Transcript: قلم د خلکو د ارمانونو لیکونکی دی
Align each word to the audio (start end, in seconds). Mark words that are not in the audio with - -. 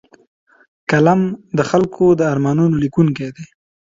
قلم 0.89 1.21
د 1.57 1.59
خلکو 1.69 2.05
د 2.19 2.21
ارمانونو 2.33 2.75
لیکونکی 2.83 3.27
دی 3.35 3.45